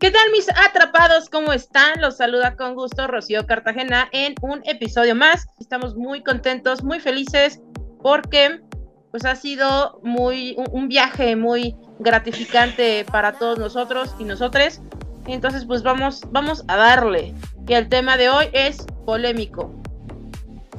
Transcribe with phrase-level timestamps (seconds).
[0.00, 1.28] ¿Qué tal mis atrapados?
[1.28, 2.00] ¿Cómo están?
[2.00, 5.46] Los saluda con gusto Rocío Cartagena en un episodio más.
[5.60, 7.60] Estamos muy contentos, muy felices
[8.02, 8.62] porque
[9.10, 14.80] pues ha sido muy un, viaje muy gratificante para todos nosotros y nosotros.
[15.26, 17.34] Entonces pues vamos vamos a darle
[17.66, 19.82] que el tema de hoy es polémico.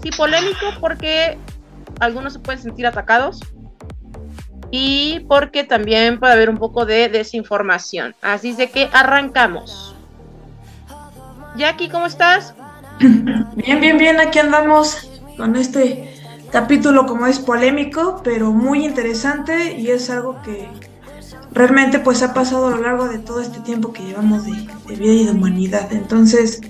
[0.02, 1.38] Sí, polémico porque
[2.00, 3.40] algunos se pueden sentir atacados,
[4.72, 8.16] y porque también puede haber un poco de desinformación.
[8.22, 9.96] Así de que arrancamos.
[11.58, 12.56] Jackie, ¿cómo estás?
[13.00, 16.16] Bien, bien, bien, aquí andamos con este
[16.52, 20.70] capítulo como es polémico, pero muy interesante y es algo que
[21.52, 24.52] realmente pues ha pasado a lo largo de todo este tiempo que llevamos de,
[24.88, 25.92] de vida y de humanidad.
[25.92, 26.62] Entonces,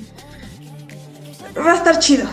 [1.58, 2.26] va a estar chido,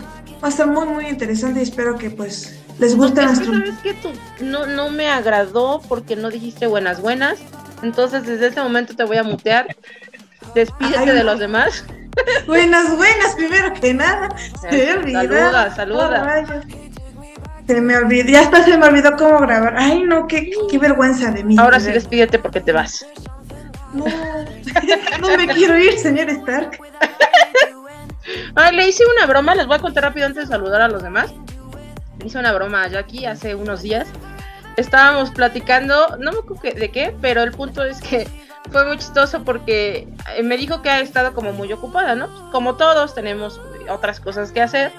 [0.42, 3.52] va a estar muy, muy interesante y espero que pues les gusta nuestro...
[3.52, 4.10] ¿Sabes que tú
[4.40, 7.38] no, no me agradó porque no dijiste buenas buenas?
[7.82, 9.76] Entonces desde este momento te voy a mutear.
[10.54, 11.84] Despídete de los demás.
[12.48, 14.28] Buenas, buenas, primero que nada.
[14.60, 15.20] Se me olvidó.
[15.20, 16.62] Saluda, saluda.
[17.64, 19.74] se me olvidó, ya hasta se me olvidó cómo grabar.
[19.76, 21.54] Ay, no, qué, qué vergüenza de mí.
[21.56, 23.06] Ahora sí despídete porque te vas.
[23.92, 24.04] No,
[25.20, 26.80] no me quiero ir, señor Stark.
[28.56, 31.04] Ay, le hice una broma, les voy a contar rápido antes de saludar a los
[31.04, 31.32] demás
[32.24, 34.08] hice una broma a Jackie hace unos días.
[34.76, 38.28] Estábamos platicando, no me acuerdo de qué, pero el punto es que
[38.70, 42.50] fue muy chistoso porque eh, me dijo que ha estado como muy ocupada, ¿no?
[42.52, 44.92] Como todos tenemos otras cosas que hacer.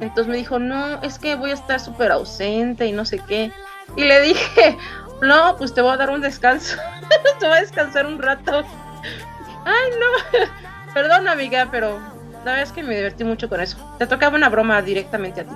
[0.00, 3.52] Entonces me dijo, no, es que voy a estar súper ausente y no sé qué.
[3.96, 4.78] Y le dije,
[5.22, 6.76] no, pues te voy a dar un descanso.
[7.40, 8.62] te voy a descansar un rato.
[9.64, 10.48] Ay, no.
[10.94, 11.98] Perdón, amiga, pero
[12.44, 13.76] la verdad es que me divertí mucho con eso.
[13.98, 15.54] Te tocaba una broma directamente a ti.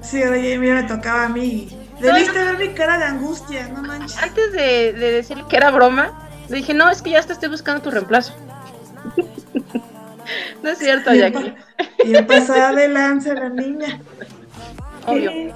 [0.00, 1.68] Sí, oye, mira, me tocaba a mí.
[2.00, 4.16] Debiste ver mi cara de angustia, no manches.
[4.22, 7.48] Antes de, de decirle que era broma, le dije, no, es que ya te estoy
[7.48, 8.34] buscando tu reemplazo.
[10.62, 11.54] no es cierto, Jackie.
[12.04, 14.00] Y pasada de lanza la niña.
[15.06, 15.54] Obvio.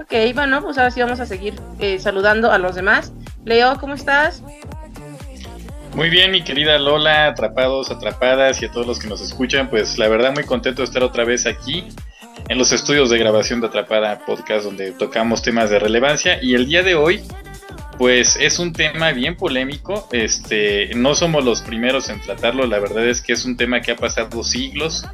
[0.00, 3.12] Ok, bueno, pues ahora sí vamos a seguir eh, saludando a los demás.
[3.44, 4.42] Leo, ¿cómo estás?
[5.94, 9.96] Muy bien, mi querida Lola, atrapados, atrapadas y a todos los que nos escuchan, pues
[9.96, 11.86] la verdad muy contento de estar otra vez aquí
[12.48, 16.66] en los estudios de grabación de Atrapada Podcast donde tocamos temas de relevancia y el
[16.66, 17.22] día de hoy
[17.98, 23.06] pues es un tema bien polémico, este no somos los primeros en tratarlo, la verdad
[23.08, 25.04] es que es un tema que ha pasado siglos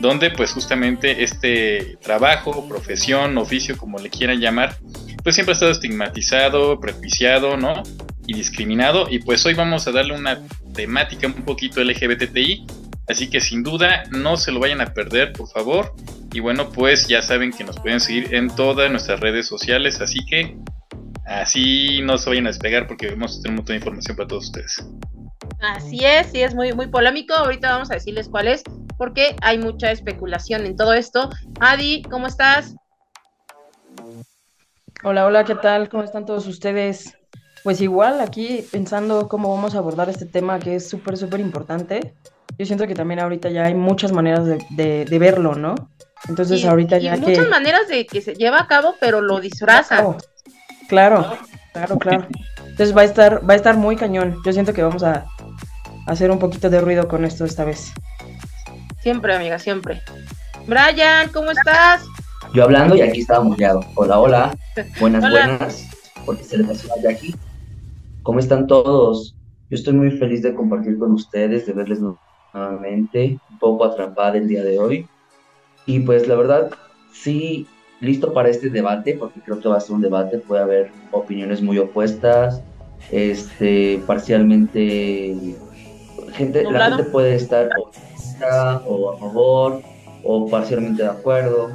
[0.00, 4.76] donde pues justamente este trabajo, profesión, oficio, como le quieran llamar,
[5.22, 7.82] pues siempre ha estado estigmatizado, prejuiciado, ¿no?
[8.26, 9.08] Y discriminado.
[9.10, 10.40] Y pues hoy vamos a darle una
[10.74, 12.66] temática un poquito LGBTI.
[13.08, 15.94] Así que sin duda no se lo vayan a perder, por favor.
[16.32, 20.18] Y bueno, pues ya saben que nos pueden seguir en todas nuestras redes sociales, así
[20.26, 20.58] que
[21.24, 24.28] así no se vayan a despegar porque vamos a tener un montón de información para
[24.28, 24.84] todos ustedes.
[25.60, 27.34] Así es, sí es muy, muy polémico.
[27.34, 28.62] Ahorita vamos a decirles cuál es,
[28.98, 31.30] porque hay mucha especulación en todo esto.
[31.60, 32.74] Adi, ¿cómo estás?
[35.02, 35.88] Hola, hola, ¿qué tal?
[35.88, 37.16] ¿Cómo están todos ustedes?
[37.64, 42.14] Pues igual aquí pensando cómo vamos a abordar este tema que es súper, súper importante.
[42.58, 45.74] Yo siento que también ahorita ya hay muchas maneras de, de verlo, ¿no?
[46.26, 50.16] Entonces ahorita ya y muchas maneras de que se lleva a cabo, pero lo disfraza.
[50.88, 51.38] Claro,
[51.72, 52.26] claro, claro,
[52.58, 54.36] Entonces va a estar, va a estar muy cañón.
[54.44, 55.26] Yo siento que vamos a
[56.06, 57.92] hacer un poquito de ruido con esto esta vez.
[59.00, 60.02] Siempre, amiga, siempre.
[60.66, 62.04] Brian, ¿cómo estás?
[62.54, 63.80] Yo hablando y aquí estaba muteado.
[63.94, 64.56] Hola, hola.
[64.98, 65.86] Buenas, buenas.
[66.26, 67.34] Porque se le pasó a Jackie.
[68.22, 69.36] ¿Cómo están todos?
[69.70, 72.00] Yo estoy muy feliz de compartir con ustedes, de verles
[72.52, 75.06] nuevamente, un poco atrapada el día de hoy.
[75.86, 76.70] Y pues la verdad,
[77.12, 77.66] sí,
[78.00, 81.62] listo para este debate, porque creo que va a ser un debate, puede haber opiniones
[81.62, 82.62] muy opuestas,
[83.10, 85.56] este, parcialmente,
[86.32, 87.70] gente, la gente puede estar
[88.86, 89.82] o a favor
[90.24, 91.70] o parcialmente de acuerdo,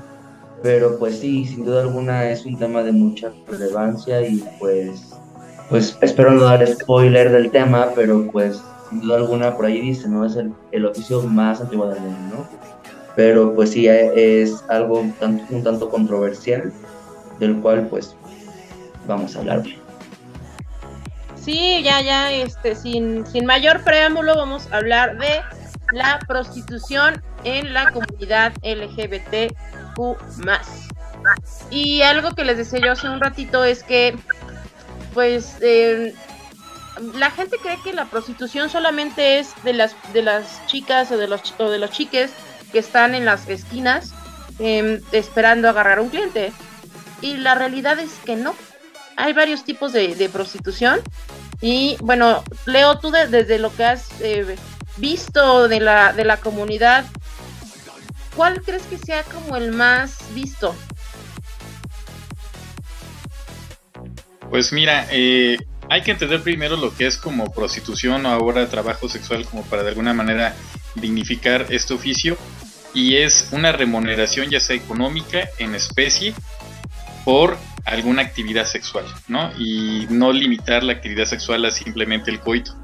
[0.62, 5.14] pero pues sí, sin duda alguna es un tema de mucha relevancia y pues,
[5.70, 8.62] pues espero no dar spoiler del tema, pero pues
[9.02, 10.26] duda alguna por ahí dice, ¿no?
[10.26, 12.74] Es el, el oficio más antiguo del mundo, ¿no?
[13.16, 16.72] pero pues sí eh, es algo un tanto, controversial,
[17.40, 18.16] del cual pues
[19.08, 19.64] vamos a hablar.
[21.36, 25.42] Sí, ya, ya, este, sin, sin mayor preámbulo, vamos a hablar de
[25.92, 29.54] la prostitución en la comunidad LGBTQ.
[31.70, 34.16] Y algo que les decía yo hace un ratito es que,
[35.14, 36.16] pues, eh,
[37.16, 41.28] la gente cree que la prostitución solamente es de las, de las chicas o de
[41.28, 42.32] los, o de los chiques
[42.72, 44.14] que están en las esquinas
[44.60, 46.52] em, esperando agarrar un cliente.
[47.22, 48.56] Y la realidad es que no.
[49.16, 51.00] Hay varios tipos de, prostitución.
[51.62, 54.56] Y bueno, Leo, tú desde lo que has eh,
[54.98, 57.06] visto de la, de la comunidad,
[58.36, 60.76] ¿cuál crees que sea como el más visto?
[64.50, 65.58] Pues mira, eh,
[65.94, 69.84] hay que entender primero lo que es como prostitución o ahora trabajo sexual como para
[69.84, 70.56] de alguna manera
[70.96, 72.36] dignificar este oficio
[72.96, 76.34] y es una remuneración ya sea económica en especie
[77.26, 79.52] por alguna actividad sexual, ¿no?
[79.60, 82.76] Y no limitar la actividad sexual a simplemente el coito,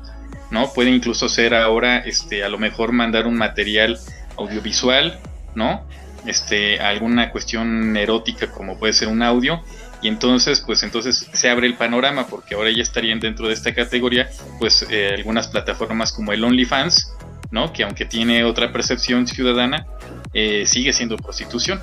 [0.51, 0.71] ¿no?
[0.71, 3.99] Puede incluso ser ahora, este, a lo mejor mandar un material
[4.37, 5.19] audiovisual,
[5.55, 5.83] ¿no?
[6.27, 9.63] Este, alguna cuestión erótica como puede ser un audio
[10.01, 13.73] y entonces pues entonces se abre el panorama porque ahora ya estarían dentro de esta
[13.73, 14.29] categoría
[14.59, 17.13] pues eh, algunas plataformas como el OnlyFans
[17.51, 19.85] no que aunque tiene otra percepción ciudadana
[20.33, 21.81] eh, sigue siendo prostitución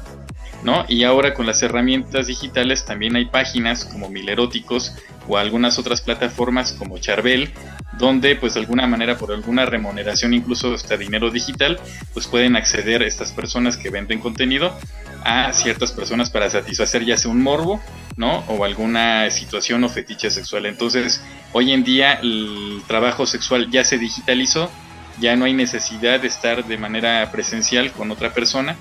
[0.62, 0.84] ¿no?
[0.88, 4.94] Y ahora con las herramientas digitales también hay páginas como Mileróticos
[5.28, 7.52] o algunas otras plataformas como Charbel,
[7.98, 11.80] donde pues de alguna manera por alguna remuneración, incluso hasta dinero digital,
[12.12, 14.72] pues pueden acceder estas personas que venden contenido
[15.24, 17.80] a ciertas personas para satisfacer ya sea un morbo,
[18.16, 18.44] ¿no?
[18.48, 20.66] O alguna situación o fetiche sexual.
[20.66, 24.70] Entonces, hoy en día el trabajo sexual ya se digitalizó,
[25.18, 28.76] ya no hay necesidad de estar de manera presencial con otra persona,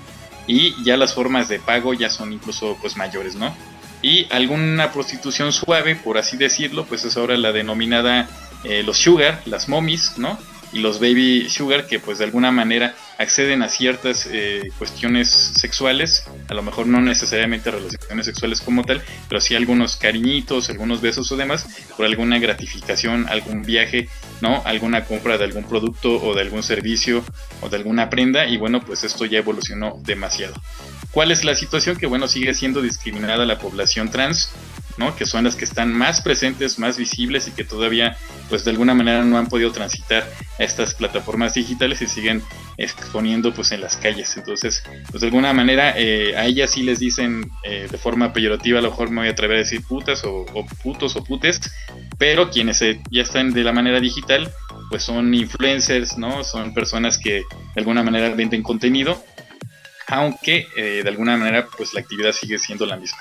[0.46, 3.54] y ya las formas de pago ya son incluso pues mayores, ¿no?
[4.02, 8.28] Y alguna prostitución suave, por así decirlo, pues es ahora la denominada
[8.64, 10.38] eh, los sugar, las momis, ¿no?
[10.72, 16.24] y los baby sugar que pues de alguna manera acceden a ciertas eh, cuestiones sexuales,
[16.48, 21.30] a lo mejor no necesariamente relaciones sexuales como tal, pero sí algunos cariñitos, algunos besos
[21.32, 21.66] o demás,
[21.96, 24.08] por alguna gratificación, algún viaje,
[24.40, 24.62] ¿no?
[24.64, 27.24] Alguna compra de algún producto o de algún servicio
[27.60, 30.54] o de alguna prenda y bueno, pues esto ya evolucionó demasiado.
[31.10, 31.96] ¿Cuál es la situación?
[31.96, 34.50] Que bueno, sigue siendo discriminada la población trans,
[34.96, 35.14] ¿no?
[35.16, 38.16] Que son las que están más presentes, más visibles y que todavía,
[38.48, 40.28] pues de alguna manera no han podido transitar
[40.58, 42.42] a estas plataformas digitales y siguen
[42.76, 44.36] exponiendo, pues en las calles.
[44.36, 48.78] Entonces, pues de alguna manera eh, a ellas sí les dicen eh, de forma peyorativa,
[48.78, 50.46] a lo mejor me voy a atrever a decir putas o,
[50.82, 51.60] putos o putes,
[52.18, 54.50] pero quienes ya están de la manera digital,
[54.90, 56.44] pues son influencers, ¿no?
[56.44, 57.44] Son personas que de
[57.80, 59.22] alguna manera venden contenido
[60.06, 63.18] aunque eh, de alguna manera pues la actividad sigue siendo la misma.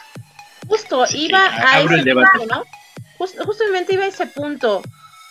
[0.68, 2.64] Justo, iba a ese punto, ¿no?
[3.18, 4.82] justamente iba a ese punto.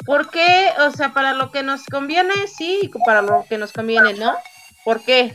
[0.04, 0.70] ¿Por qué?
[0.86, 4.34] O sea, para lo que nos conviene, sí, para lo que nos conviene, ¿no?
[4.84, 5.34] ¿Por qué?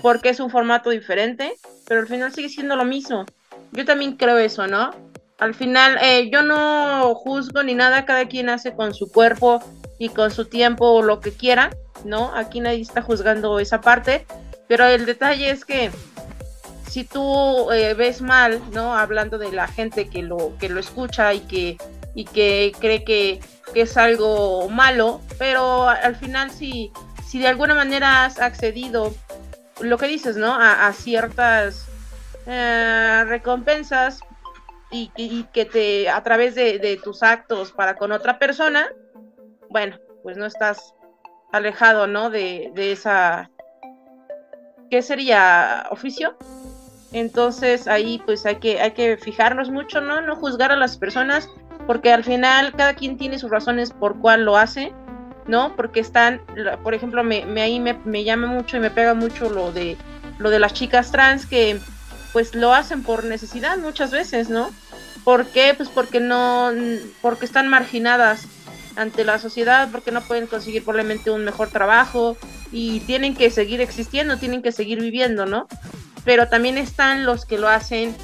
[0.00, 1.54] Porque es un formato diferente,
[1.86, 3.26] pero al final sigue siendo lo mismo.
[3.72, 4.94] Yo también creo eso, ¿no?
[5.38, 9.62] Al final, eh, yo no juzgo ni nada, cada quien hace con su cuerpo
[9.98, 11.70] y con su tiempo lo que quiera,
[12.04, 12.34] ¿no?
[12.34, 14.26] Aquí nadie está juzgando esa parte,
[14.66, 15.90] pero el detalle es que
[16.88, 18.96] si tú eh, ves mal, ¿no?
[18.96, 21.76] Hablando de la gente que lo, que lo escucha y que,
[22.14, 23.40] y que cree que,
[23.74, 26.92] es algo malo, pero al final si,
[27.26, 29.12] si de alguna manera has accedido,
[29.80, 30.56] lo que dices, ¿no?
[30.58, 31.86] A, ciertas
[32.46, 34.20] eh, recompensas
[34.90, 38.88] y, que te, a través de, de tus actos para con otra persona,
[39.68, 40.94] bueno, pues no estás
[41.52, 42.30] alejado, ¿no?
[42.30, 43.50] De, de esa
[44.90, 46.36] ¿qué sería oficio?
[47.12, 50.20] Entonces ahí pues hay que, hay que fijarnos mucho, ¿no?
[50.20, 51.48] No juzgar a las personas,
[51.86, 54.92] porque al final cada quien tiene sus razones por cuál lo hace,
[55.46, 55.74] ¿no?
[55.76, 56.40] Porque están,
[56.82, 59.96] por ejemplo, me, me ahí me, me, llama mucho y me pega mucho lo de,
[60.38, 61.78] lo de las chicas trans que
[62.32, 64.70] pues lo hacen por necesidad muchas veces, ¿no?
[65.24, 65.74] ¿Por qué?
[65.76, 66.70] Pues porque no,
[67.22, 68.46] porque están marginadas
[68.96, 72.36] ante la sociedad, porque no pueden conseguir probablemente un mejor trabajo,
[72.72, 75.68] y tienen que seguir existiendo, tienen que seguir viviendo, ¿no?
[76.26, 78.14] Pero también están los que lo hacen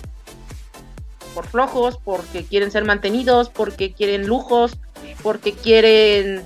[1.34, 4.76] por flojos, porque quieren ser mantenidos, porque quieren lujos,
[5.22, 6.42] porque quieren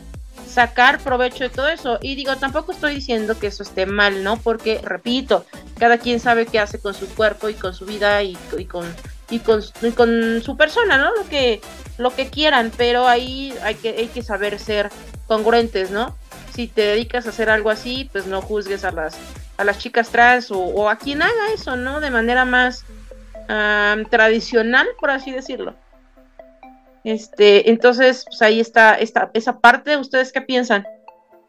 [0.49, 1.99] sacar provecho de todo eso.
[2.01, 4.37] Y digo, tampoco estoy diciendo que eso esté mal, ¿no?
[4.37, 5.45] Porque, repito,
[5.79, 8.37] cada quien sabe qué hace con su cuerpo y con su vida y,
[8.71, 8.87] con,
[9.31, 9.65] y con,
[9.97, 11.13] con su persona, ¿no?
[11.17, 11.61] Lo que,
[11.99, 14.91] lo que quieran, pero ahí hay que, hay que saber ser
[15.27, 16.15] congruentes, ¿no?
[16.57, 19.15] si te dedicas a hacer algo así, pues no juzgues a las,
[19.57, 22.01] a las chicas trans o, a quien haga eso, ¿no?
[22.01, 22.85] De manera más
[24.11, 25.75] tradicional, por así decirlo.
[27.05, 29.97] Este, entonces, pues ahí está, esta, esa parte.
[29.97, 30.85] ¿Ustedes qué piensan?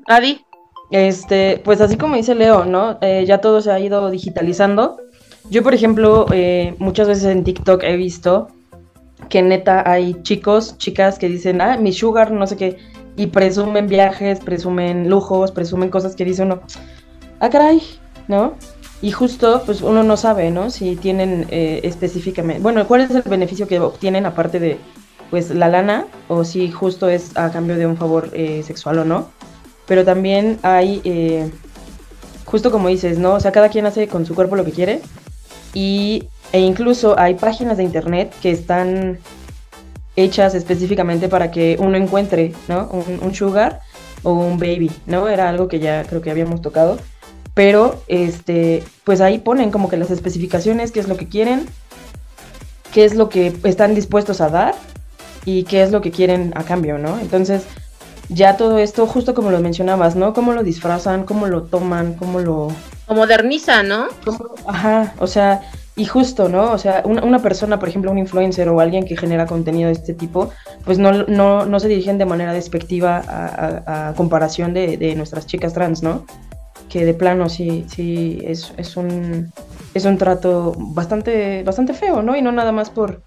[0.05, 0.45] Adi.
[0.91, 2.99] Este, pues así como dice Leo, ¿no?
[3.01, 5.01] Eh, ya todo se ha ido digitalizando.
[5.49, 8.49] Yo, por ejemplo, eh, muchas veces en TikTok he visto
[9.29, 12.77] que neta hay chicos, chicas que dicen, ah, mi sugar, no sé qué
[13.17, 16.61] y presumen viajes, presumen lujos, presumen cosas que dice uno,
[17.39, 17.81] ah, caray,
[18.27, 18.55] ¿no?
[19.01, 20.71] Y justo, pues uno no sabe, ¿no?
[20.71, 24.79] Si tienen eh, específicamente, bueno, ¿cuál es el beneficio que obtienen aparte de,
[25.29, 29.05] pues la lana o si justo es a cambio de un favor eh, sexual o
[29.05, 29.29] no.
[29.85, 31.49] Pero también hay, eh,
[32.45, 33.33] justo como dices, ¿no?
[33.33, 35.01] O sea, cada quien hace con su cuerpo lo que quiere
[35.73, 39.19] y, e incluso hay páginas de internet que están
[40.15, 42.89] hechas específicamente para que uno encuentre, ¿no?
[42.91, 43.81] Un, un sugar
[44.23, 45.27] o un baby, ¿no?
[45.27, 46.97] Era algo que ya creo que habíamos tocado.
[47.57, 51.65] Pero, este, pues ahí ponen como que las especificaciones, qué es lo que quieren,
[52.93, 54.75] qué es lo que están dispuestos a dar
[55.43, 57.17] y qué es lo que quieren a cambio, ¿no?
[57.17, 57.63] Entonces,
[58.29, 60.35] ya todo esto, justo como lo mencionabas, ¿no?
[60.35, 62.67] Cómo lo disfrazan, cómo lo toman, cómo lo...
[63.09, 64.05] Lo modernizan, ¿no?
[64.67, 65.61] Ajá, o sea,
[65.95, 66.71] y justo, ¿no?
[66.71, 70.13] O sea, una, persona, por ejemplo, un influencer o alguien que genera contenido de este
[70.13, 70.51] tipo,
[70.85, 75.73] pues no, no, no se dirigen de manera despectiva a, comparación de, de, nuestras chicas
[75.73, 76.23] trans, ¿no?
[76.89, 79.51] Que de plano sí, sí, es, es, un,
[79.93, 82.35] es un trato bastante, bastante feo, ¿no?
[82.35, 83.23] Y no nada más por,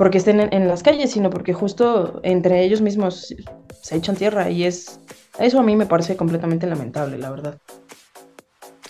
[0.00, 3.34] porque estén en, las calles, sino porque justo entre ellos mismos
[3.82, 5.00] se echan tierra y es
[5.38, 7.58] eso a mí me parece completamente lamentable, la verdad.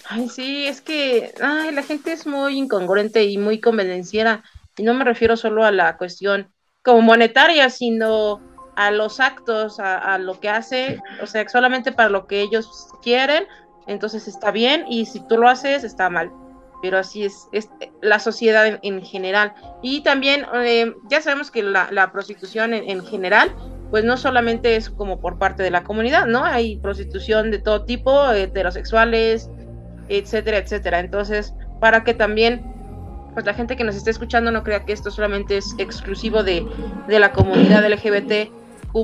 [0.09, 4.43] Ay, sí, es que ay, la gente es muy incongruente y muy convenenciera.
[4.77, 8.41] Y no me refiero solo a la cuestión como monetaria, sino
[8.77, 13.45] a los actos, a, lo que hace, o sea, solamente para lo que ellos quieren,
[13.91, 16.31] entonces está bien, y si tú lo haces, está mal
[16.81, 17.69] pero así es, es
[18.01, 19.55] la sociedad en, general.
[19.83, 23.55] Y también eh, ya sabemos que la, prostitución en, general,
[23.91, 26.45] pues no solamente es como por parte de la comunidad, ¿no?
[26.45, 29.51] Hay prostitución de todo tipo, heterosexuales,
[30.09, 31.01] etcétera, etcétera.
[31.01, 32.65] Entonces, para que también
[33.35, 36.67] pues la gente que nos esté escuchando no crea que esto solamente es exclusivo de,
[37.07, 38.51] la comunidad LGBT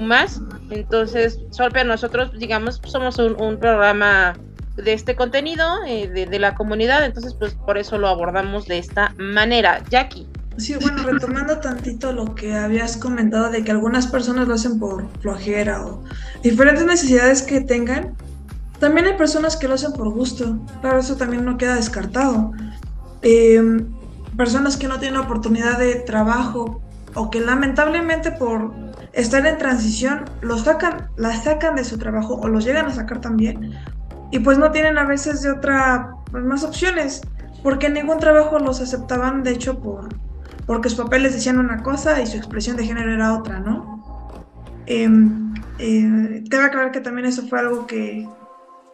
[0.00, 0.40] más.
[0.70, 4.34] Entonces, Solpe, nosotros, digamos, somos un programa
[4.76, 9.14] de este contenido eh, de, la comunidad, entonces pues por eso lo abordamos de esta
[9.18, 9.82] manera.
[9.90, 10.28] Jackie.
[10.58, 15.06] Sí, bueno, retomando tantito lo que habías comentado de que algunas personas lo hacen por
[15.20, 16.02] flojera o
[16.42, 18.14] diferentes necesidades que tengan,
[18.78, 22.52] también hay personas que lo hacen por gusto, claro, eso también no queda descartado.
[23.22, 23.86] Em,
[24.36, 26.80] personas que no tienen oportunidad de trabajo
[27.14, 28.72] o que lamentablemente por
[29.12, 33.20] estar en transición los sacan, las sacan de su trabajo o los llegan a sacar
[33.20, 33.74] también
[34.30, 37.22] y pues no tienen a veces de otra, pues, más opciones,
[37.62, 40.08] porque ningún trabajo los aceptaban, de hecho, por,
[40.66, 44.02] porque sus papeles decían una cosa y su expresión de género era otra, ¿no?
[44.86, 45.08] Eh,
[45.78, 48.28] eh, que aclarar que también eso fue algo que,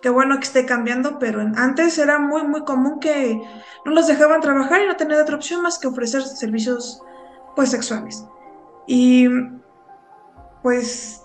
[0.00, 3.40] que bueno que esté cambiando, pero antes era muy, muy común que
[3.84, 7.00] no los dejaban trabajar y no tenían otra opción más que ofrecer servicios,
[7.56, 8.24] pues, sexuales.
[8.86, 9.28] Y,
[10.62, 11.22] pues,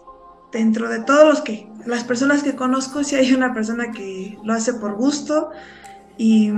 [0.51, 4.54] dentro de todos los que, las personas que conozco, si hay una persona que lo
[4.54, 5.51] hace por gusto
[6.18, 6.51] y,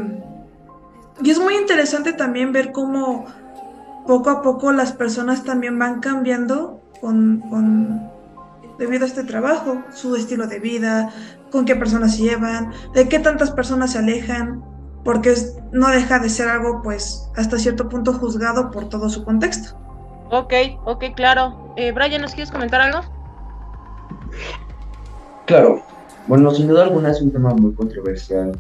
[1.21, 3.25] y es muy interesante también ver cómo
[4.07, 8.09] poco a poco las personas también van cambiando con, con,
[8.77, 11.11] debido a este trabajo, su estilo de vida,
[11.51, 14.63] con qué personas se llevan, de qué tantas personas se alejan,
[15.03, 15.35] porque
[15.71, 19.77] no deja de ser algo pues hasta cierto punto juzgado por todo su contexto.
[20.31, 20.53] Ok,
[20.85, 21.73] ok, claro.
[21.77, 23.18] Eh, Brian, ¿nos quieres comentar algo?
[25.45, 25.81] Claro,
[26.27, 28.51] bueno, sin duda alguna es un tema muy controversial.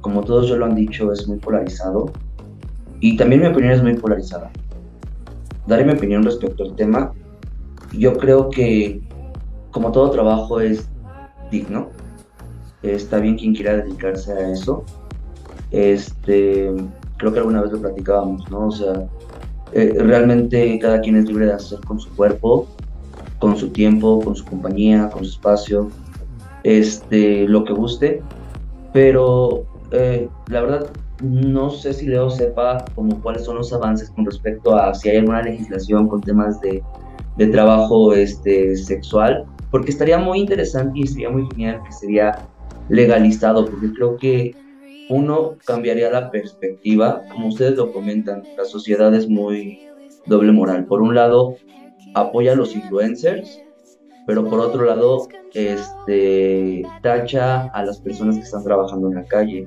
[0.00, 2.12] Como todos ya lo han dicho, es muy polarizado.
[3.00, 4.50] Y también mi opinión es muy polarizada.
[5.66, 7.12] Daré mi opinión respecto al tema.
[7.92, 9.00] Yo creo que,
[9.72, 10.88] como todo trabajo, es
[11.50, 11.88] digno.
[12.82, 14.84] Está bien quien quiera dedicarse a eso.
[15.72, 16.72] Este,
[17.16, 18.68] creo que alguna vez lo platicábamos, ¿no?
[18.68, 19.08] O sea,
[19.72, 22.68] eh, realmente cada quien es libre de hacer con su cuerpo
[23.42, 25.90] con su tiempo, con su compañía, con su espacio,
[26.62, 28.22] este, lo que guste,
[28.92, 34.26] pero eh, la verdad no sé si Leo sepa como cuáles son los avances con
[34.26, 36.84] respecto a si hay alguna legislación con temas de,
[37.36, 42.46] de trabajo este, sexual, porque estaría muy interesante y sería muy genial que sería
[42.90, 44.54] legalizado, porque creo que
[45.10, 49.80] uno cambiaría la perspectiva, como ustedes lo comentan, la sociedad es muy
[50.26, 50.84] doble moral.
[50.84, 51.56] Por un lado,
[52.14, 53.60] apoya a los influencers,
[54.26, 59.66] pero por otro lado, este, tacha a las personas que están trabajando en la calle,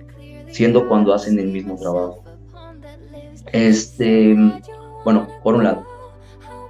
[0.50, 2.24] siendo cuando hacen el mismo trabajo.
[3.52, 4.36] Este,
[5.04, 5.86] bueno, por un lado.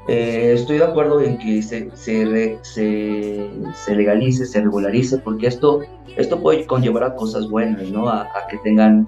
[0.08, 5.82] Eh, estoy de acuerdo en que se, se, se, legalice, se regularice, porque esto,
[6.16, 8.08] esto puede conllevar a cosas buenas, ¿no?
[8.08, 9.08] A, a, que tengan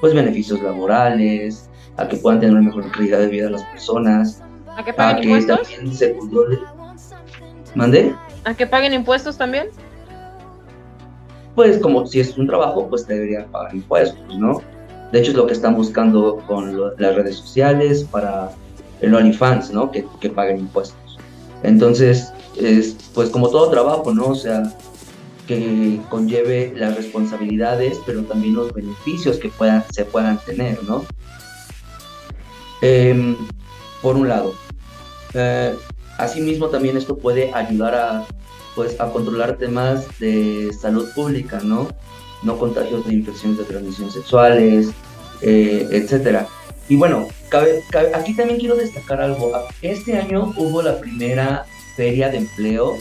[0.00, 4.42] pues beneficios laborales, a que puedan tener una mejor calidad de vida las personas,
[4.78, 5.68] ¿A que paguen impuestos?
[7.74, 8.14] ¿Mande?
[8.44, 9.70] ¿A que paguen impuestos también?
[11.56, 14.62] Pues como si es un trabajo, pues deberían pagar impuestos, ¿no?
[15.10, 18.52] De hecho es lo que están buscando con las redes sociales para
[19.00, 19.90] el OnlyFans, ¿no?
[19.90, 21.18] Que, que paguen impuestos.
[21.64, 24.28] Entonces, es, pues como todo trabajo, ¿no?
[24.28, 24.72] O sea,
[25.48, 31.04] que conlleve las responsabilidades, pero también los beneficios que puedan, se puedan tener, ¿no?
[32.80, 33.36] Em,
[34.02, 34.54] por un lado.
[35.38, 35.74] Eh,
[36.18, 38.26] asimismo, también esto puede ayudar a,
[38.74, 41.88] pues, a controlar temas de salud pública, ¿no?
[42.42, 44.90] No contagios de infecciones de transmisión sexuales,
[45.42, 46.48] eh, etcétera.
[46.88, 47.28] Y bueno,
[48.14, 49.52] aquí también quiero destacar algo.
[49.82, 51.66] Este año hubo la primera
[51.96, 52.96] feria de empleo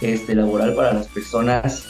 [0.00, 1.84] este, laboral para las personas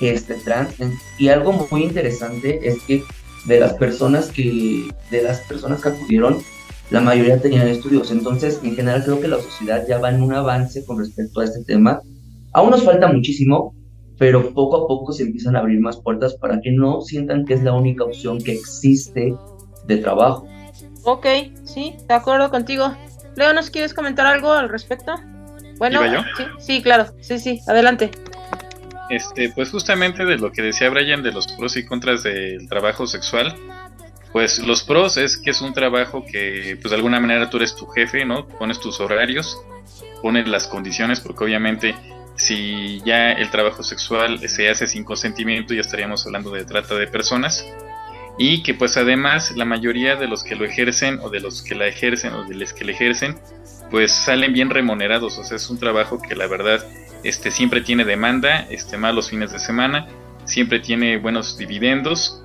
[0.00, 0.74] este, trans.
[1.18, 3.02] Y algo muy interesante es que
[3.46, 6.42] de las personas que, de las personas que acudieron,
[6.90, 8.10] la mayoría tenían estudios.
[8.10, 11.44] Entonces, en general, creo que la sociedad ya va en un avance con respecto a
[11.44, 12.00] este tema.
[12.52, 13.74] Aún nos falta muchísimo,
[14.18, 17.54] pero poco a poco se empiezan a abrir más puertas para que no sientan que
[17.54, 19.34] es la única opción que existe
[19.86, 20.48] de trabajo.
[21.04, 21.26] Ok,
[21.64, 22.94] sí, de acuerdo contigo.
[23.36, 25.14] Leo, ¿nos quieres comentar algo al respecto?
[25.78, 26.00] Bueno,
[26.36, 28.10] Sí, sí, claro, sí, sí, adelante.
[29.10, 33.06] Este, pues justamente de lo que decía Brian de los pros y contras del trabajo
[33.06, 33.54] sexual,
[34.38, 37.74] pues los pros es que es un trabajo que pues de alguna manera tú eres
[37.74, 38.46] tu jefe, ¿no?
[38.46, 39.60] Pones tus horarios,
[40.22, 41.96] pones las condiciones, porque obviamente
[42.36, 47.08] si ya el trabajo sexual se hace sin consentimiento ya estaríamos hablando de trata de
[47.08, 47.66] personas.
[48.38, 51.74] Y que pues además la mayoría de los que lo ejercen o de los que
[51.74, 53.40] la ejercen o de los que le ejercen
[53.90, 56.86] pues salen bien remunerados, o sea, es un trabajo que la verdad
[57.24, 60.06] este, siempre tiene demanda, este, más los fines de semana,
[60.44, 62.44] siempre tiene buenos dividendos,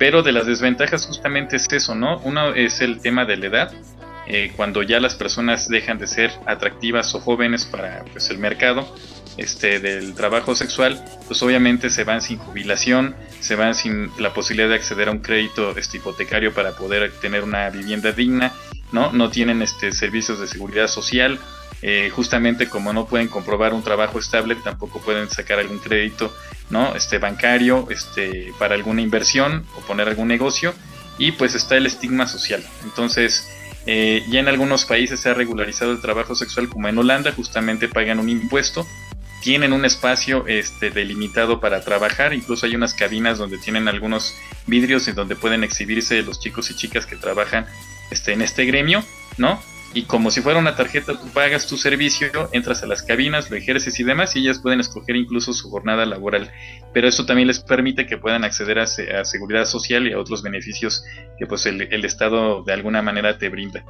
[0.00, 2.20] pero de las desventajas justamente es eso, ¿no?
[2.20, 3.72] Uno es el tema de la edad,
[4.26, 8.96] eh, cuando ya las personas dejan de ser atractivas o jóvenes para pues, el mercado
[9.36, 14.70] este, del trabajo sexual, pues obviamente se van sin jubilación, se van sin la posibilidad
[14.70, 18.54] de acceder a un crédito este, hipotecario para poder tener una vivienda digna,
[18.92, 19.12] ¿no?
[19.12, 21.38] No tienen este, servicios de seguridad social,
[21.82, 26.34] eh, justamente como no pueden comprobar un trabajo estable, tampoco pueden sacar algún crédito,
[26.68, 26.94] ¿no?
[26.94, 30.74] Este bancario, este, para alguna inversión o poner algún negocio,
[31.18, 32.62] y pues está el estigma social.
[32.84, 33.48] Entonces,
[33.86, 37.88] eh, ya en algunos países se ha regularizado el trabajo sexual, como en Holanda, justamente
[37.88, 38.86] pagan un impuesto,
[39.42, 44.34] tienen un espacio este, delimitado para trabajar, incluso hay unas cabinas donde tienen algunos
[44.66, 47.66] vidrios en donde pueden exhibirse los chicos y chicas que trabajan
[48.10, 49.02] este, en este gremio,
[49.38, 49.60] ¿no?
[49.92, 53.56] Y como si fuera una tarjeta, tú pagas tu servicio, entras a las cabinas, lo
[53.56, 56.52] ejerces y demás, y ellas pueden escoger incluso su jornada laboral.
[56.92, 61.04] Pero eso también les permite que puedan acceder a, seguridad social y a otros beneficios
[61.38, 63.84] que pues el, Estado de alguna manera te brinda.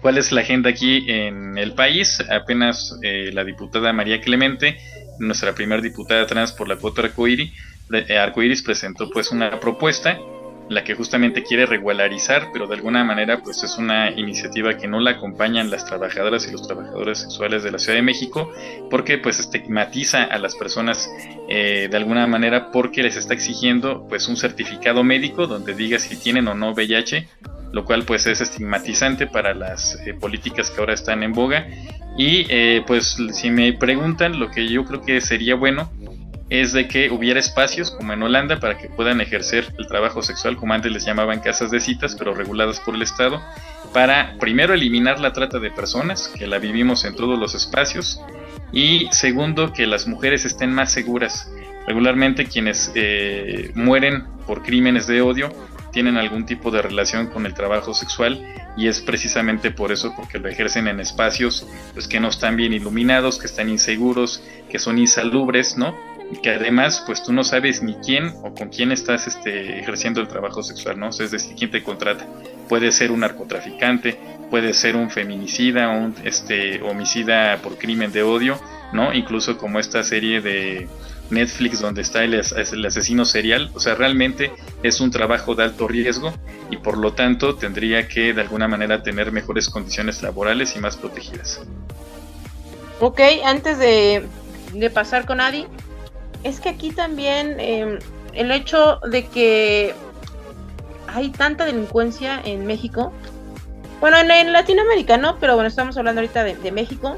[0.00, 2.22] ¿Cuál es la agenda aquí en el país?
[2.30, 4.78] Apenas eh, la diputada María Clemente,
[5.18, 7.52] nuestra primera diputada trans por la cuota arcoíris,
[7.92, 10.18] eh, arcoiris presentó pues una propuesta
[10.68, 15.00] la que justamente quiere regularizar, pero de alguna manera pues es una iniciativa que no
[15.00, 18.52] la acompañan las trabajadoras y los trabajadores sexuales de la Ciudad de México,
[18.90, 21.10] porque pues estigmatiza a las personas
[21.48, 26.16] eh, de alguna manera porque les está exigiendo pues un certificado médico donde diga si
[26.16, 27.26] tienen o no VIH,
[27.72, 31.66] lo cual pues es estigmatizante para las eh, políticas que ahora están en boga.
[32.16, 35.90] Y eh, pues si me preguntan, lo que yo creo que sería bueno
[36.50, 40.56] es de que hubiera espacios como en Holanda para que puedan ejercer el trabajo sexual,
[40.56, 43.42] como antes les llamaban casas de citas, pero reguladas por el Estado,
[43.92, 48.20] para primero eliminar la trata de personas, que la vivimos en todos los espacios,
[48.72, 51.50] y segundo, que las mujeres estén más seguras.
[51.86, 55.50] Regularmente quienes eh, mueren por crímenes de odio
[55.90, 58.44] tienen algún tipo de relación con el trabajo sexual
[58.76, 62.74] y es precisamente por eso porque lo ejercen en espacios pues que no están bien
[62.74, 65.96] iluminados, que están inseguros, que son insalubres, ¿no?
[66.36, 70.28] Que además pues tú no sabes ni quién o con quién estás este, ejerciendo el
[70.28, 71.08] trabajo sexual, ¿no?
[71.08, 72.26] es decir, quién te contrata.
[72.68, 74.18] Puede ser un narcotraficante,
[74.50, 78.60] puede ser un feminicida, un este, homicida por crimen de odio,
[78.92, 79.12] ¿no?
[79.12, 80.88] Incluso como esta serie de
[81.30, 85.88] Netflix donde está el, el asesino serial, o sea, realmente es un trabajo de alto
[85.88, 86.32] riesgo
[86.70, 90.96] y por lo tanto tendría que de alguna manera tener mejores condiciones laborales y más
[90.96, 91.60] protegidas.
[93.00, 94.26] Ok, antes de,
[94.74, 95.66] de pasar con Adi,
[96.44, 97.98] es que aquí también em,
[98.34, 99.94] el hecho de que
[101.06, 103.12] hay tanta delincuencia en México,
[104.00, 105.38] bueno, en, Latinoamérica, ¿no?
[105.38, 107.16] Pero bueno, estamos hablando ahorita de, México.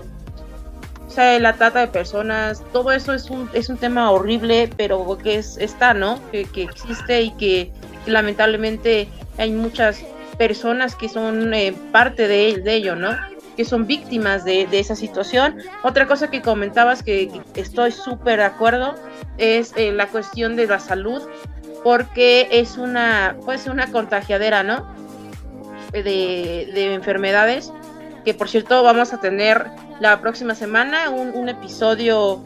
[1.07, 5.19] O sea, la trata de personas, todo eso es un, es un tema horrible, pero
[5.19, 6.21] que es, está, ¿no?
[6.31, 7.73] Que, existe y que,
[8.07, 10.03] lamentablemente hay muchas
[10.39, 13.11] personas que son eh, parte de, de ello, ¿no?
[13.61, 15.59] Que son víctimas de, esa situación.
[15.83, 18.95] Otra cosa que comentabas que, estoy súper de acuerdo
[19.37, 21.21] es eh, la cuestión de la salud,
[21.85, 24.87] porque es una, pues una contagiadera, ¿no?
[25.93, 27.71] De, de enfermedades
[28.25, 29.67] que por cierto vamos a tener
[30.01, 32.43] la próxima semana un, episodio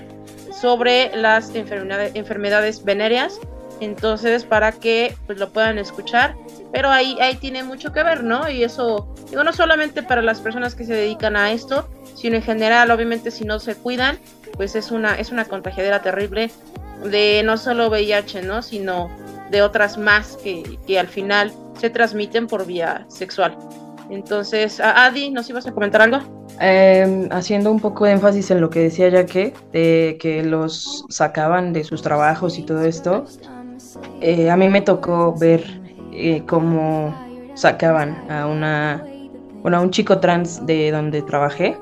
[0.61, 3.39] sobre las enfermedades, enfermedades venéreas,
[3.81, 6.35] entonces para que pues, lo puedan escuchar,
[6.75, 8.51] pero ahí, ahí tiene mucho que ver, ¿no?
[8.51, 12.43] Y eso, digo, no solamente para las personas que se dedican a esto, sino en
[12.43, 14.19] general, obviamente si no se cuidan,
[14.57, 16.51] pues es una, es una contagiadera terrible
[17.05, 18.61] de no solo VIH, ¿no?
[18.61, 19.09] Sino
[19.53, 23.57] de otras más que, que al final se transmiten por vía sexual.
[24.11, 26.19] Entonces, Adi, ¿nos ibas a comentar algo?
[26.59, 31.05] Em, haciendo un poco de énfasis en lo que decía ya que, de que los
[31.09, 33.27] sacaban de sus trabajos y todo esto,
[34.21, 35.84] eh, a mí me tocó ver
[36.15, 37.15] eh, cómo
[37.55, 39.05] sacaban a una,
[39.63, 41.77] bueno, a un chico trans de donde trabajé.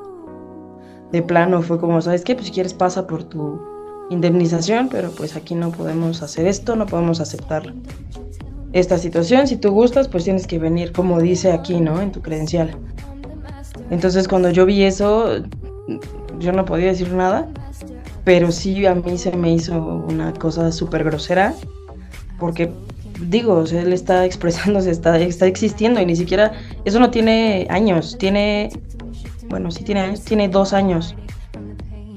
[1.12, 2.35] De plano fue como, ¿sabes qué?
[2.35, 3.61] Pues si quieres pasa por tu
[4.11, 7.75] indemnización, pero pues aquí no podemos hacer esto, no podemos aceptar
[8.73, 9.47] esta situación.
[9.47, 12.01] Si tú gustas, pues tienes que venir como dice aquí, ¿no?
[12.01, 12.71] En tu credencial.
[13.90, 15.42] Entonces cuando yo vi eso,
[16.38, 17.49] yo no podía decir nada,
[18.25, 21.55] pero sí a mí se me hizo una cosa súper grosera,
[22.38, 22.73] porque
[23.28, 26.52] digo, él está expresándose, está, está existiendo y ni siquiera,
[26.85, 28.70] eso no tiene años, tiene,
[29.48, 31.14] bueno, sí tiene años, tiene dos años,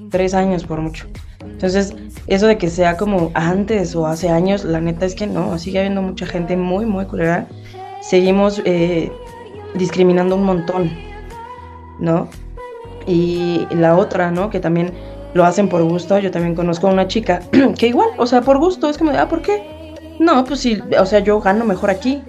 [0.09, 1.05] tres años por mucho.
[1.43, 1.95] Entonces,
[2.27, 5.79] eso de que sea como antes o hace años, la neta es que no, sigue
[5.79, 7.47] habiendo mucha gente muy, muy culera.
[8.01, 9.11] Seguimos eh,
[9.75, 10.91] discriminando un montón,
[11.99, 12.27] ¿no?
[13.07, 14.49] Y la otra, ¿no?
[14.49, 14.91] Que también
[15.33, 16.17] lo hacen por gusto.
[16.17, 17.41] Yo también conozco a una chica
[17.77, 19.74] que igual, o sea, por gusto, es como, ah, ¿por qué?
[20.19, 22.21] No, pues sí, o sea, yo gano mejor aquí.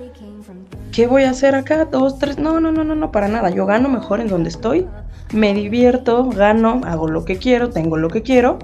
[0.93, 1.85] ¿Qué voy a hacer acá?
[1.85, 2.39] Dos, tres.
[2.39, 3.51] No, no, no, no, no, para nada.
[3.51, 4.87] Yo gano mejor en donde estoy.
[5.33, 8.59] Me divierto, gano, hago lo que quiero, tengo lo que quiero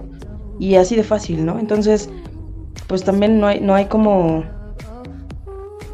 [0.58, 1.58] y así de fácil, ¿no?
[1.58, 2.08] Entonces,
[2.86, 4.44] pues también no hay, no hay como,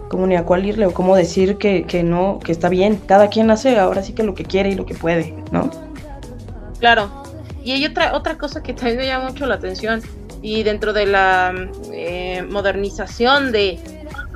[0.09, 3.01] como ni a cuál irle o cómo decir que, que no, que está bien.
[3.07, 5.71] Cada quien hace ahora sí que lo que quiere y lo que puede, ¿no?
[6.81, 7.11] Claro.
[7.65, 10.03] Y hay otra, otra cosa que también me llama mucho la atención
[10.43, 11.53] y dentro de la
[11.93, 13.79] eh, modernización de,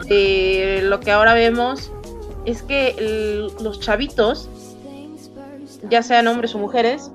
[0.08, 1.92] de, lo que ahora vemos
[2.44, 4.48] es que los chavitos,
[5.88, 7.10] ya sean hombres o mujeres,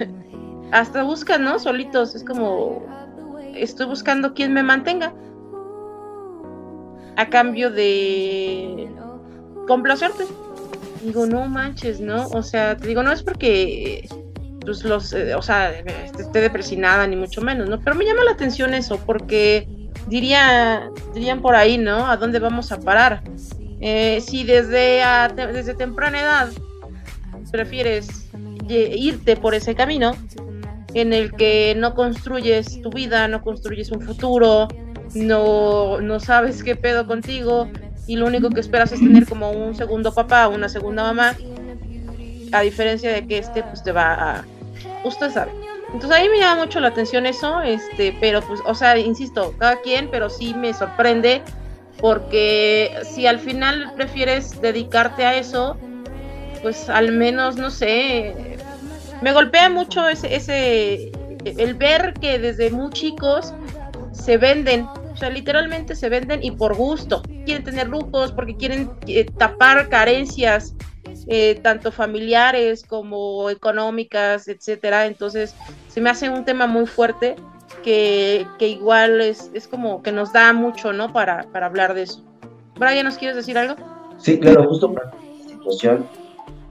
[0.72, 1.58] hasta buscan, ¿no?
[1.58, 2.84] Solitos, es como,
[3.54, 5.12] estoy buscando quien me mantenga.
[7.18, 8.90] A cambio de
[9.66, 10.24] complacerte.
[11.02, 12.28] Digo, no manches, ¿no?
[12.28, 14.06] O sea, te digo, no es porque
[14.66, 17.80] pues los, eh, o sea, esté depresinada ni mucho menos, ¿no?
[17.80, 19.68] Pero me llama la atención eso, porque
[20.06, 22.06] diría, dirían por ahí, ¿no?
[22.06, 23.22] ¿A dónde vamos a parar?
[23.80, 25.02] Eh, si desde,
[25.52, 26.48] desde temprana edad
[27.50, 28.28] prefieres
[28.68, 30.12] irte por ese camino,
[30.94, 34.68] en el que no construyes tu vida, no construyes un futuro,
[35.14, 37.68] no, no sabes qué pedo contigo
[38.06, 41.36] y lo único que esperas es tener como un segundo papá una segunda mamá,
[42.52, 44.44] a diferencia de que este pues te va a...
[45.04, 45.52] Usted sabe.
[45.92, 49.80] Entonces ahí me llama mucho la atención eso, este, pero pues, o sea, insisto, cada
[49.80, 51.42] quien, pero sí me sorprende
[52.00, 55.76] porque si al final prefieres dedicarte a eso,
[56.62, 58.58] pues al menos, no sé,
[59.22, 61.12] me golpea mucho ese, ese,
[61.44, 63.54] el ver que desde muy chicos
[64.12, 67.22] se venden, o sea, literalmente se venden y por gusto.
[67.44, 70.74] Quieren tener lujos porque quieren eh, tapar carencias,
[71.26, 75.06] eh, tanto familiares como económicas, etcétera.
[75.06, 75.54] Entonces,
[75.88, 77.36] se me hace un tema muy fuerte
[77.82, 81.12] que, que igual es, es, como que nos da mucho, ¿no?
[81.12, 82.24] Para, para hablar de eso.
[82.78, 83.74] Brian, ¿nos quieres decir algo?
[84.18, 86.06] Sí, claro, justo para esta situación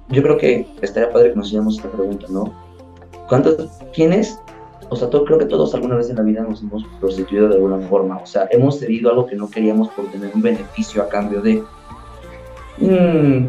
[0.09, 2.53] yo creo que estaría padre que nos hiciéramos esta pregunta, ¿no?
[3.27, 4.39] ¿Cuántos, quiénes,
[4.89, 7.55] o sea, todo, creo que todos alguna vez en la vida nos hemos prostituido de
[7.55, 11.09] alguna forma, o sea, hemos cedido algo que no queríamos por tener un beneficio a
[11.09, 11.63] cambio de...
[12.77, 13.47] Mm,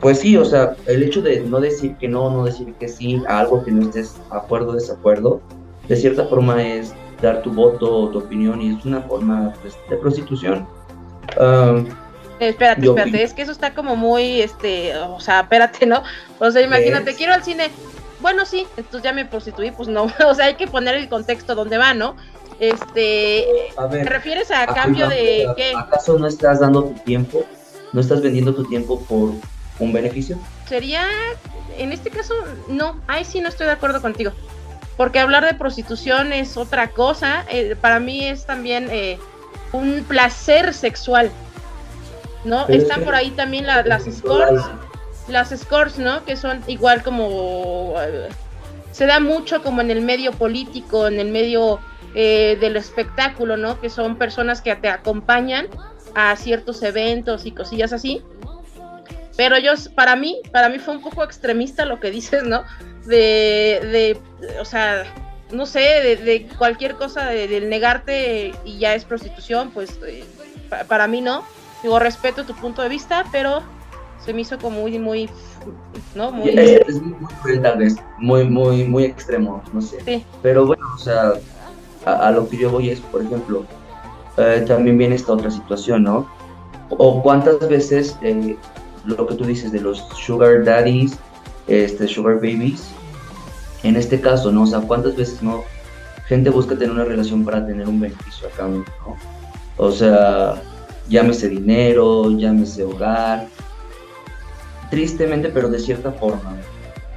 [0.00, 3.22] pues sí, o sea, el hecho de no decir que no, no decir que sí
[3.28, 5.40] a algo que no estés acuerdo o desacuerdo,
[5.88, 9.76] de cierta forma es dar tu voto o tu opinión y es una forma pues,
[9.88, 10.66] de prostitución.
[11.38, 11.86] Um,
[12.40, 16.02] Espérate, espérate, es que eso está como muy, este, o sea, espérate, ¿no?
[16.38, 17.70] O sea, imagínate, quiero al cine.
[18.20, 21.54] Bueno, sí, entonces ya me prostituí, pues no, o sea, hay que poner el contexto
[21.54, 22.16] donde va, ¿no?
[22.58, 23.46] Este,
[23.90, 25.72] ¿te refieres a, cambio de qué?
[25.76, 27.44] ¿Acaso no estás dando tu tiempo?
[27.92, 29.32] ¿No estás vendiendo tu tiempo por
[29.80, 30.38] un beneficio?
[30.68, 31.04] Sería,
[31.76, 32.34] en este caso,
[32.68, 34.32] no, ahí sí no estoy de acuerdo contigo.
[34.96, 39.18] Porque hablar de prostitución es otra cosa, eh, para mí es también eh,
[39.72, 41.30] un placer sexual.
[42.44, 42.66] ¿no?
[42.68, 44.62] Están por ahí también las scores,
[45.28, 46.24] las scores, ¿no?
[46.24, 47.94] Que son igual como...
[48.00, 48.28] Eh,
[48.92, 51.78] se da mucho como en el medio político, en el medio
[52.14, 53.80] eh, del espectáculo, ¿no?
[53.80, 55.68] Que son personas que te acompañan
[56.14, 58.22] a ciertos eventos y cosillas así.
[59.36, 62.64] Pero yo, para mí, para mí fue un poco extremista lo que dices, ¿no?
[63.06, 64.20] De, de
[64.60, 65.04] o sea,
[65.52, 70.24] no sé, de, cualquier cosa, del negarte y ya es prostitución, pues eh,
[70.88, 71.42] para mí no.
[71.82, 73.62] Digo, respeto tu punto de vista, pero
[74.24, 75.30] se me hizo como muy, muy,
[76.14, 76.30] ¿no?
[76.30, 76.50] Muy...
[76.50, 79.98] Es, muy cruel tal vez, muy, muy, muy extremo, no sé.
[80.04, 80.24] Sí.
[80.42, 81.32] Pero bueno, o sea,
[82.04, 83.64] a, lo que yo voy es, por ejemplo,
[84.36, 86.28] eh, también viene esta otra situación, ¿no?
[86.90, 88.56] O cuántas veces eh,
[89.04, 91.18] lo que tú dices de los sugar daddies,
[91.66, 92.90] este, sugar babies,
[93.82, 94.62] en este caso, ¿no?
[94.62, 95.64] O sea, cuántas veces no
[96.30, 98.84] gente busca tener una relación para tener un beneficio a ¿no?
[99.76, 100.62] O sea,
[101.08, 103.48] llámese dinero, llámese hogar.
[104.90, 106.56] Tristemente, pero de cierta forma,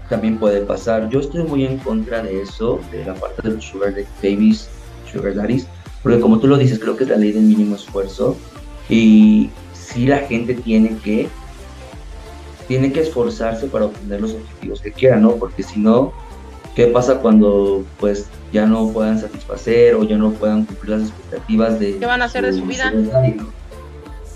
[0.09, 1.09] también puede pasar.
[1.09, 3.93] Yo estoy muy en contra de eso, de la parte de los sugar
[4.23, 4.67] babies,
[5.11, 5.67] sugar daddies,
[6.01, 8.35] porque como tú lo dices, creo que es la ley del mínimo esfuerzo
[8.89, 11.29] y si la gente tiene que
[12.67, 15.35] tiene que esforzarse para obtener los objetivos que quiera, ¿no?
[15.35, 16.13] Porque si no,
[16.75, 21.79] ¿qué pasa cuando pues ya no puedan satisfacer o ya no puedan cumplir las expectativas
[21.79, 21.97] de...
[21.97, 22.93] ¿Qué van a hacer de su vida?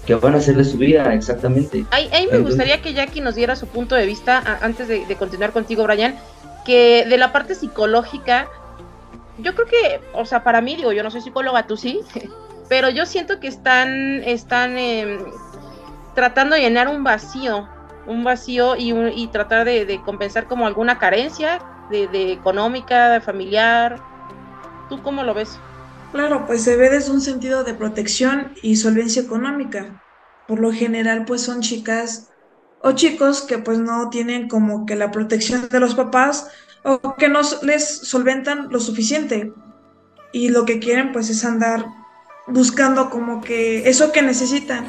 [0.06, 1.14] ¿Qué van a hacer de su vida?
[1.14, 1.86] Exactamente.
[1.92, 5.84] Ahí, me gustaría que Jackie nos diera su punto de vista antes de, continuar contigo,
[5.84, 6.16] Brian,
[6.66, 8.48] que de la parte psicológica,
[9.38, 12.00] yo creo que, o sea, para mí, digo, yo no soy psicóloga, tú sí,
[12.70, 15.20] pero yo siento que están, están em,
[16.16, 17.68] tratando de llenar un vacío
[18.08, 21.60] un vacío y, tratar de, compensar como alguna carencia
[21.92, 24.02] de, económica, de familiar.
[24.90, 25.60] ¿Tú cómo lo ves?
[26.12, 30.02] Claro, pues se ve desde un sentido de protección y solvencia económica.
[30.48, 32.32] Por lo general, pues son chicas
[32.82, 36.50] o chicos que pues no tienen como que la protección de los papás
[36.84, 39.54] o que no les solventan lo suficiente.
[40.32, 41.86] Y lo que quieren pues es andar
[42.48, 44.88] buscando como que eso que necesitan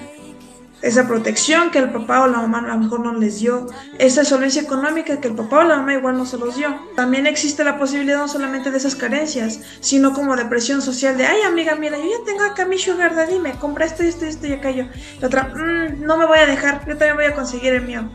[0.81, 3.67] esa protección que el papá o la mamá a lo mejor no les dio,
[3.99, 6.79] esa solvencia económica que el papá o la mamá igual no se los dio.
[6.95, 11.27] También existe la posibilidad no solamente de esas carencias, sino como de presión social de,
[11.27, 14.47] ay amiga, mira, yo ya tengo acá mi sugar daddy, me compra esto, esto, esto
[14.47, 14.87] y aquello.
[15.21, 18.09] La otra, mm, no me voy a dejar, yo también voy a conseguir el mío.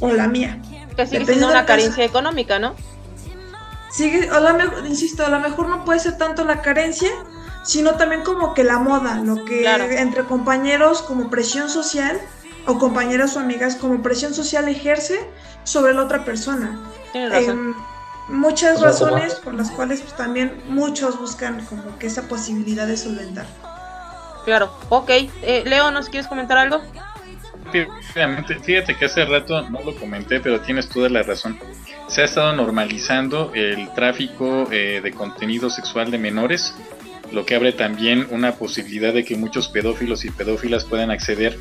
[0.00, 0.60] O la mía.
[0.96, 2.74] Que sigue siendo una carencia económica, ¿no?
[3.90, 7.10] Sigue, o la mejor, insisto, a lo mejor no puede ser tanto la carencia,
[7.66, 9.66] sino también como que la moda, lo que
[9.98, 12.18] entre compañeros como presión social
[12.64, 15.18] o compañeras o amigas como presión social ejerce
[15.64, 16.80] sobre la otra persona.
[17.12, 17.74] Em,
[18.28, 23.46] muchas razones por las cuales pues, también muchos buscan como que esa posibilidad de solventar.
[24.44, 25.10] Claro, ok.
[25.10, 26.80] Eh, Leo, ¿nos quieres comentar algo?
[28.62, 31.58] Fíjate que hace rato no lo comenté, pero tienes toda la razón.
[32.06, 36.76] Se ha estado normalizando el tráfico eh, de contenido sexual de menores
[37.32, 41.58] lo que abre también una posibilidad de que muchos pedófilos y pedófilas puedan acceder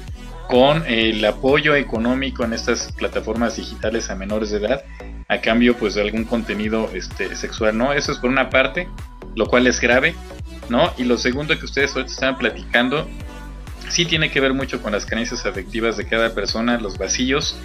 [0.48, 4.84] con el apoyo económico en estas plataformas digitales a menores de edad
[5.28, 7.94] a cambio pues de algún contenido este, sexual, ¿no?
[7.94, 8.88] Eso es por una parte,
[9.36, 10.14] lo cual es grave,
[10.70, 10.94] ¿no?
[10.98, 13.08] Y lo segundo que ustedes ahorita estaban platicando,
[13.90, 17.58] sí tiene que ver mucho con las creencias afectivas de cada persona, los vacíos,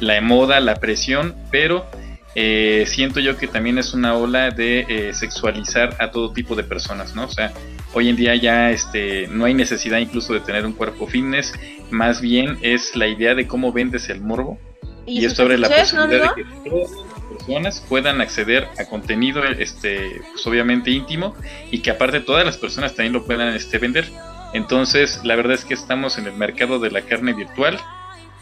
[0.00, 1.86] la moda, la presión, pero
[2.34, 6.62] eh, siento yo que también es una ola de eh, sexualizar a todo tipo de
[6.62, 7.24] personas, ¿no?
[7.24, 7.52] O sea,
[7.94, 11.54] hoy en día ya este, no hay necesidad incluso de tener un cuerpo fitness,
[11.90, 14.58] más bien es la idea de cómo vendes el morbo
[15.06, 20.20] y, esto abre la posibilidad de que todas las personas puedan acceder a contenido, este,
[20.32, 21.34] pues obviamente íntimo
[21.70, 24.06] y que aparte todas las personas también lo puedan este, vender.
[24.52, 27.78] Entonces, la verdad es que estamos en el mercado de la carne virtual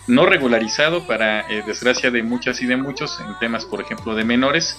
[0.07, 4.25] no regularizado para eh, desgracia de muchas y de muchos en temas por ejemplo de
[4.25, 4.79] menores.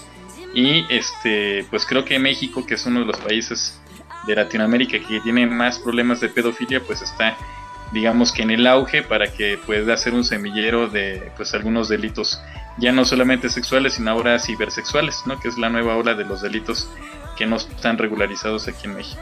[0.53, 3.79] Y este pues creo que México que es uno de los países
[4.25, 7.37] de Latinoamérica que tiene más problemas de pedofilia pues está
[7.91, 12.41] digamos que en el auge para que pueda ser un semillero de pues algunos delitos
[12.77, 16.41] ya no solamente sexuales sino ahora cibersexuales no que es la nueva ola de los
[16.41, 16.89] delitos
[17.37, 19.21] que no están regularizados aquí en México.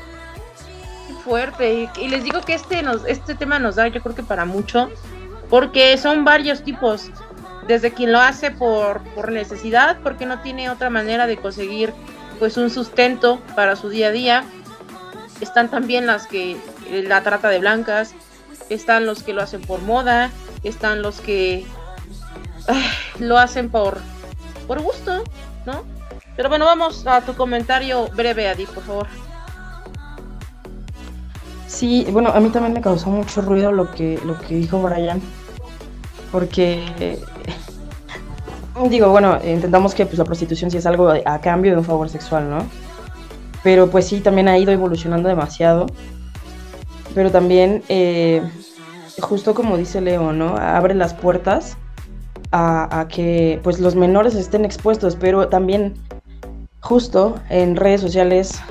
[1.23, 1.89] Fuerte.
[1.99, 4.89] Y, les digo que este nos este tema nos da yo creo que para mucho
[5.49, 7.09] porque son varios tipos,
[7.67, 11.93] desde quien lo hace por, por necesidad, porque no tiene otra manera de conseguir
[12.39, 14.43] pues un sustento para su día a día.
[15.41, 16.57] Están también las que
[16.89, 18.13] eh, la trata de blancas,
[18.69, 20.31] están los que lo hacen por moda,
[20.63, 21.65] están los que
[23.19, 23.99] lo hacen por,
[24.67, 25.23] por gusto,
[25.65, 25.83] ¿no?
[26.35, 29.07] Pero bueno, vamos a tu comentario breve, Adi, por favor.
[31.75, 35.21] Sí, bueno, a mí también me causó mucho ruido lo que, lo que dijo Brian,
[36.31, 37.19] porque
[38.89, 42.07] digo, bueno, entendamos que pues, la prostitución sí es algo a cambio de un favor
[42.07, 42.59] sexual, ¿no?
[43.61, 45.87] Pero pues sí, también ha ido evolucionando demasiado.
[47.13, 48.41] Pero también, eh,
[49.19, 50.55] justo como dice Leo, ¿no?
[50.55, 51.77] Abre las puertas
[52.53, 55.95] a, que pues los menores estén expuestos, pero también
[56.79, 58.61] justo en redes sociales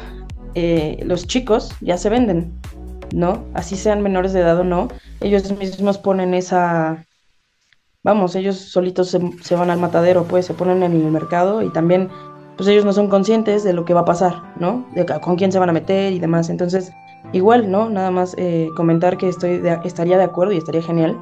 [0.54, 2.63] eh, los chicos ya se venden,
[3.12, 3.44] ¿no?
[3.54, 4.88] Así sean menores de edad o no,
[5.20, 7.04] ellos mismos ponen esa,
[8.02, 12.08] vamos, ellos solitos se, van al matadero, pues se ponen en el mercado y también,
[12.56, 14.86] pues ellos no son conscientes de lo que va a pasar, ¿no?
[14.94, 16.50] De con quién se van a meter y demás.
[16.50, 16.92] Entonces,
[17.32, 17.90] igual, ¿no?
[17.90, 21.18] Nada más eh, comentar que estoy estaría de acuerdo y estaría genial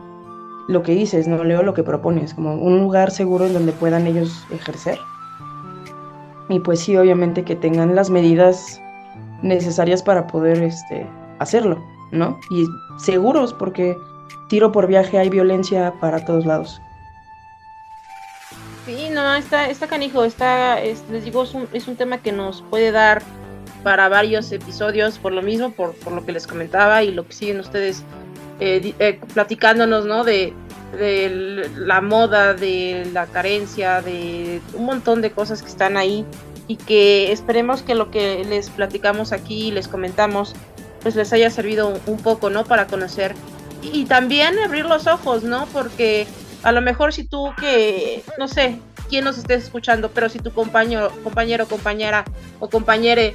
[0.68, 1.42] lo que dices, ¿no?
[1.42, 4.98] Leo lo que propones, como un lugar seguro en donde puedan ellos ejercer.
[6.48, 8.80] Y pues sí, obviamente que tengan las medidas
[9.42, 11.06] necesarias para poder este,
[11.42, 12.38] hacerlo, ¿no?
[12.50, 12.66] Y
[12.98, 13.96] seguros, porque
[14.48, 16.80] tiro por viaje hay violencia para todos lados.
[18.86, 22.62] Sí, no, está, está canijo, está, les digo, es un, es un tema que nos
[22.62, 23.22] puede dar
[23.82, 27.32] para varios episodios por lo mismo, por, por lo que les comentaba y lo que
[27.32, 28.04] siguen ustedes
[28.60, 30.24] eh, eh, platicándonos, ¿no?
[30.24, 30.54] De,
[31.74, 36.26] la moda, de la carencia, de un montón de cosas que están ahí
[36.68, 40.54] y que esperemos que lo que les platicamos aquí y les comentamos
[41.02, 42.64] pues les haya servido un, poco, ¿no?
[42.64, 43.34] Para conocer
[43.82, 45.66] y, también abrir los ojos, ¿no?
[45.72, 46.26] Porque
[46.62, 50.52] a lo mejor si tú que, no sé, quién nos estés escuchando, pero si tu
[50.52, 52.24] compañero, compañero, compañera
[52.60, 53.34] o compañere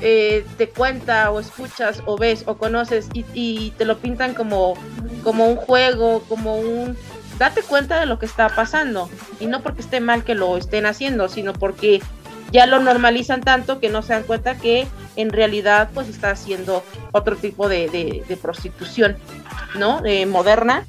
[0.00, 4.74] eh, te cuenta o escuchas o ves o conoces y, te lo pintan como,
[5.24, 6.96] como un juego, como un...
[7.38, 10.86] Date cuenta de lo que está pasando y no porque esté mal que lo estén
[10.86, 12.00] haciendo, sino porque
[12.50, 16.82] ya lo normalizan tanto que no se dan cuenta que en realidad pues está haciendo
[17.12, 19.16] otro tipo de, prostitución,
[19.74, 20.02] ¿no?
[20.26, 20.86] moderna.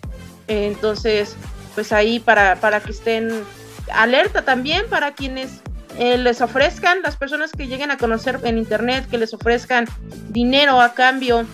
[0.48, 1.36] entonces,
[1.76, 3.44] pues ahí para, para que estén
[3.92, 5.62] alerta también para quienes
[5.98, 9.86] eh, les ofrezcan, las personas que lleguen a conocer en internet, que les ofrezcan
[10.30, 11.46] dinero a cambio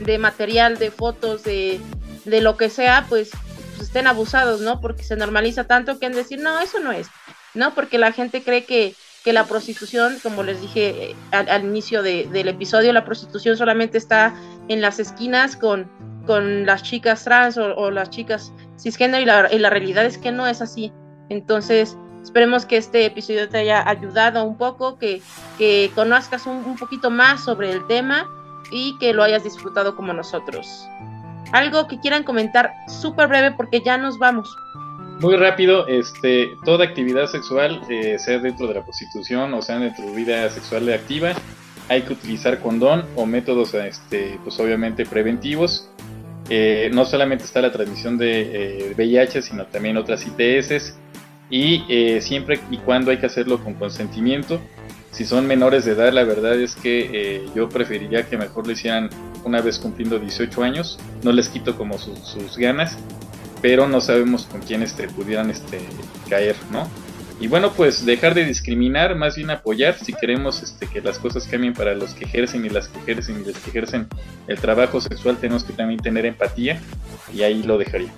[0.00, 1.80] de material, de fotos, de,
[2.24, 3.30] lo que sea, pues,
[3.76, 4.80] pues, estén abusados, ¿no?
[4.80, 7.08] Porque se normaliza tanto que en decir, no, eso no es,
[7.54, 7.74] ¿no?
[7.74, 8.94] Porque la gente cree que,
[9.24, 14.34] que la prostitución, como les dije eh, al, inicio del episodio, la prostitución solamente está
[14.68, 15.90] en las esquinas con,
[16.26, 20.60] con las chicas trans o, las chicas cisgénero y la, realidad es que no es
[20.60, 20.92] así.
[21.28, 25.20] Entonces, Esperemos que este episodio te haya ayudado un poco, que,
[25.58, 28.28] que conozcas un, poquito más sobre el tema
[28.70, 30.86] y que lo hayas disfrutado como nosotros.
[31.50, 34.56] Algo que quieran comentar súper breve porque ya nos vamos.
[35.22, 40.04] Muy rápido, este, toda actividad sexual, eh, sea dentro de la prostitución o sea dentro
[40.04, 41.32] de vida sexual activa,
[41.88, 45.88] hay que utilizar condón o métodos, este, pues obviamente preventivos.
[46.50, 50.96] Eh, no solamente está la transmisión de VIH, eh, sino también otras ITS
[51.52, 54.60] y eh, siempre y cuando hay que hacerlo con consentimiento.
[55.12, 58.72] Si son menores de edad, la verdad es que eh, yo preferiría que mejor lo
[58.72, 59.10] hicieran
[59.44, 60.98] una vez cumpliendo 18 años.
[61.22, 62.96] No les quito como sus ganas,
[63.62, 65.80] pero no sabemos con quién este, pudieran este,
[66.28, 66.88] caer, ¿no?
[67.40, 71.46] Y bueno, pues dejar de discriminar, más bien apoyar, si queremos este, que las cosas
[71.48, 74.06] cambien para los que ejercen y las que ejercen y los que ejercen
[74.46, 76.78] el trabajo sexual, tenemos que también tener empatía
[77.32, 78.12] y ahí lo dejaría.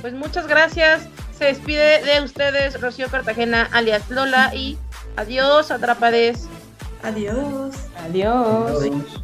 [0.00, 1.08] Pues muchas gracias
[1.40, 4.76] se despide de ustedes Rocío Cartagena, alias Lola, y
[5.16, 6.46] adiós, atrapades.
[7.02, 7.74] Adiós.
[7.96, 9.22] Adiós.